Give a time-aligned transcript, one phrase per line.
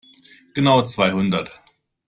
[0.55, 1.61] Genau zweihundert.